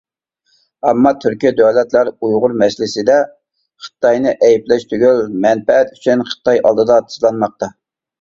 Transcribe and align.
ئەمما 0.91 1.09
تۈركى 1.23 1.49
دۆلەتلەر 1.57 2.07
ئۇيغۇر 2.27 2.55
مەسىلىسىدە 2.61 3.17
خىتاينى 3.87 4.33
ئەيىبلەش 4.47 4.87
تۈگۈل، 4.95 5.21
مەنپەئەت 5.45 5.93
ئۈچۈن 5.99 6.25
خىتاي 6.31 6.63
ئالدىدا 6.63 6.97
تىزلانماقتا. 7.11 7.71